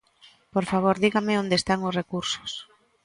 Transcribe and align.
Por 0.53 0.65
favor, 0.71 0.95
dígame 1.03 1.39
onde 1.41 1.55
están 1.59 1.79
os 1.87 1.95
recursos. 1.99 2.51